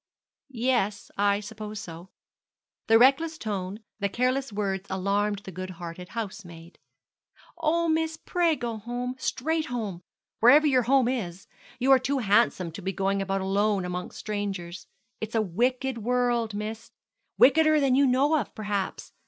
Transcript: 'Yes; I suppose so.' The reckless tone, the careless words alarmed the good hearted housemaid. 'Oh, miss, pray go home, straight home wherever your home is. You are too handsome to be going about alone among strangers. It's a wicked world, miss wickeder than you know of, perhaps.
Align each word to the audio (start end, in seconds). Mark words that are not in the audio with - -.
'Yes; 0.49 1.11
I 1.15 1.39
suppose 1.41 1.79
so.' 1.79 2.09
The 2.87 2.97
reckless 2.97 3.37
tone, 3.37 3.81
the 3.99 4.09
careless 4.09 4.51
words 4.51 4.87
alarmed 4.89 5.41
the 5.43 5.51
good 5.51 5.69
hearted 5.77 6.09
housemaid. 6.09 6.79
'Oh, 7.59 7.87
miss, 7.87 8.17
pray 8.17 8.55
go 8.55 8.77
home, 8.77 9.13
straight 9.19 9.65
home 9.67 10.01
wherever 10.39 10.65
your 10.65 10.81
home 10.89 11.07
is. 11.07 11.45
You 11.77 11.91
are 11.91 11.99
too 11.99 12.17
handsome 12.17 12.71
to 12.71 12.81
be 12.81 12.91
going 12.91 13.21
about 13.21 13.41
alone 13.41 13.85
among 13.85 14.09
strangers. 14.09 14.87
It's 15.19 15.35
a 15.35 15.41
wicked 15.43 15.99
world, 15.99 16.55
miss 16.55 16.89
wickeder 17.37 17.79
than 17.79 17.93
you 17.93 18.07
know 18.07 18.35
of, 18.39 18.55
perhaps. 18.55 19.13